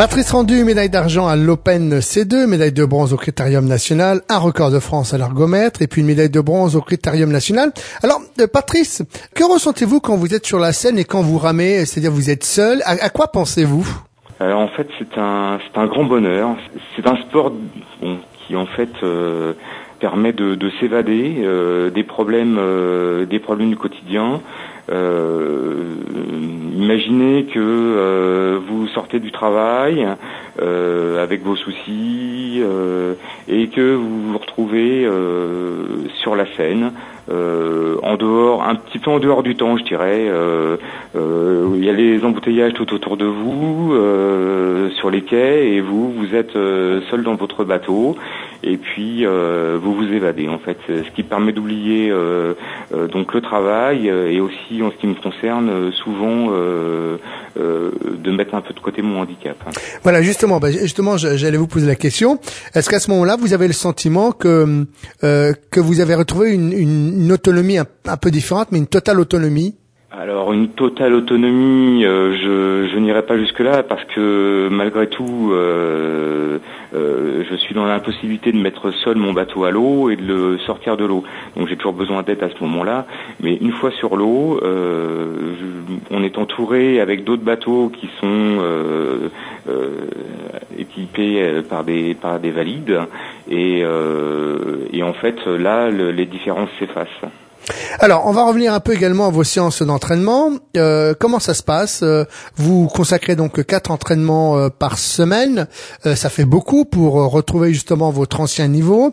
[0.00, 4.70] Patrice Rendu, médaille d'argent à l'Open C2, médaille de bronze au Critérium National, un record
[4.70, 7.70] de France à l'argomètre et puis une médaille de bronze au Critérium National.
[8.02, 9.02] Alors, euh, Patrice,
[9.34, 12.44] que ressentez-vous quand vous êtes sur la scène et quand vous ramez, c'est-à-dire vous êtes
[12.44, 12.80] seul?
[12.86, 13.86] À, quoi pensez-vous?
[14.38, 16.56] Alors en fait, c'est un, un grand bonheur.
[16.96, 17.52] C'est un sport
[18.00, 19.52] qui en fait euh,
[20.00, 22.58] permet de, s'évader euh, des problèmes,
[23.28, 24.40] des problèmes du quotidien.
[26.78, 30.06] imaginez que vous sortez du travail
[30.60, 33.14] euh, avec vos soucis euh,
[33.48, 36.92] et que vous vous retrouvez euh, sur la scène
[38.02, 40.26] en dehors, un petit peu en dehors du temps, je dirais.
[41.14, 43.94] il y a les embouteillages tout autour de vous,
[44.96, 48.16] sur les quais, et vous, vous êtes seul dans votre bateau,
[48.62, 52.12] et puis vous vous évadez en fait, ce qui permet d'oublier
[53.12, 56.50] donc le travail et aussi en ce qui me concerne souvent
[57.56, 59.56] de mettre un peu de côté mon handicap.
[60.02, 62.38] Voilà, justement, bah, justement, j'allais vous poser la question.
[62.74, 64.86] Est-ce qu'à ce, moment-là, vous avez le sentiment que
[65.24, 69.76] euh, que vous avez retrouvé une, une, autonomie un, peu différente, mais une totale autonomie?
[70.12, 75.50] Alors une totale autonomie, euh, je, je n'irai pas jusque là parce que malgré tout,
[75.52, 76.58] euh,
[76.94, 80.58] euh, je suis dans l'impossibilité de mettre seul mon bateau à l'eau et de le
[80.58, 81.22] sortir de l'eau.
[81.56, 83.06] Donc j'ai toujours besoin d'aide à ce moment-là.
[83.40, 85.54] Mais une fois sur l'eau, euh,
[86.10, 89.28] on est entouré avec d'autres bateaux qui sont euh,
[90.76, 92.98] équipés par des par des valides
[93.48, 93.84] et,
[94.92, 97.30] et en fait là les différences s'effacent.
[97.98, 100.50] Alors, on va revenir un peu également à vos séances d'entraînement.
[100.76, 102.02] Euh, comment ça se passe?
[102.02, 102.24] Euh,
[102.56, 105.66] Vous consacrez donc quatre entraînements euh, par semaine.
[106.02, 109.12] ça fait beaucoup pour retrouver justement votre ancien niveau.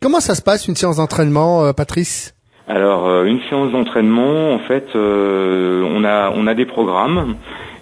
[0.00, 2.34] comment ça se passe une séance d'entraînement, Patrice?
[2.68, 7.36] Alors, une séance d'entraînement, en fait, on a on a des programmes.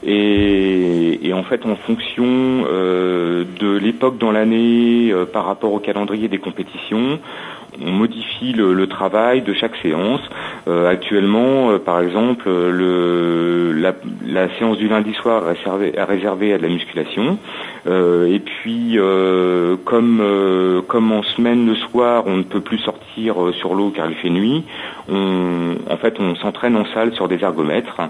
[0.06, 2.24] Et, et, en fait, en fonction
[2.64, 7.18] de l'époque dans l'année par rapport au calendrier des compétitions,
[7.82, 10.20] on modifie le, travail de chaque séance.
[10.68, 16.62] Euh, actuellement, euh, par exemple, le, la, séance du lundi soir est réservée, à de
[16.62, 17.38] la musculation.
[17.86, 18.98] Euh, et puis,
[19.84, 24.30] comme, en semaine le soir, on ne peut plus sortir sur l'eau car il fait
[24.30, 24.64] nuit,
[25.08, 28.00] on, en fait, on s'entraîne en salle sur des ergomètres.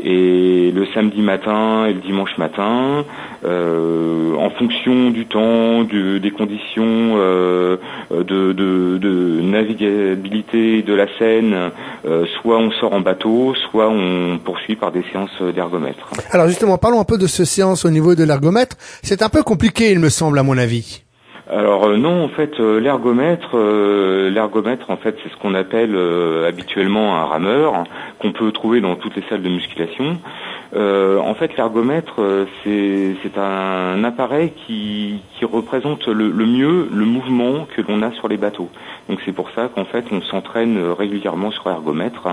[0.00, 3.04] Et le samedi matin et le dimanche matin,
[3.44, 7.16] euh, en fonction du temps, des conditions
[8.28, 11.70] de, de, navigabilité de la Seine,
[12.06, 16.10] euh, soit on sort en bateau, soit on poursuit par des séances d'ergomètre.
[16.30, 18.76] Alors justement, parlons un peu de ce séance au niveau de l'ergomètre.
[19.02, 21.02] C'est un peu compliqué, il me semble, à mon avis.
[21.50, 25.96] Alors euh, non, en fait, euh, l'ergomètre, euh, l'ergomètre, en fait, c'est ce qu'on appelle
[26.46, 27.84] habituellement un rameur,
[28.18, 30.18] qu'on peut trouver dans toutes les salles de musculation.
[30.74, 32.14] En fait, l'ergomètre,
[32.64, 38.68] c'est un appareil qui, représente le, mieux le mouvement que l'on a sur les bateaux.
[39.08, 42.28] Donc c'est pour ça qu'en fait, on s'entraîne régulièrement sur l'ergomètre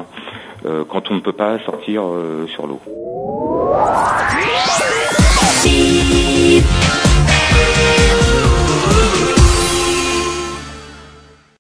[0.64, 2.04] quand on ne peut pas sortir
[2.48, 2.82] sur l'eau.